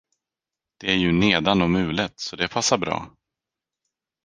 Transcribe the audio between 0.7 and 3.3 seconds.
Det är ju nedan och mulet, så det passar bra.